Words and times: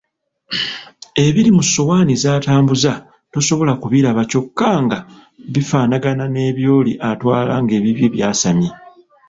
Ebiri 1.25 1.49
ku 1.55 1.61
ssowaani 1.65 2.13
zatambuza 2.23 2.93
tosobola 3.33 3.73
kubiraba 3.81 4.21
kyokka 4.31 4.69
nga 4.83 4.97
bifaanagana 5.53 6.25
n'ebyoli 6.33 6.93
atwala 7.09 7.53
ng'ebibye 7.63 8.07
byasamye. 8.15 8.69